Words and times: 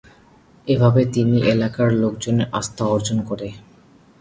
এভাবে 0.67 1.01
তিনি 1.05 1.37
এলাকার 1.43 1.89
লোকজনের 1.93 2.47
আস্থা 2.51 2.83
অর্জন 2.85 3.17
করেন। 3.21 3.53